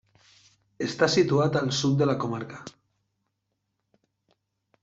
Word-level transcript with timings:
Està 0.85 1.09
situat 1.15 1.59
al 1.61 1.69
sud 1.81 1.95
de 2.01 2.09
la 2.13 2.17
comarca. 2.25 2.63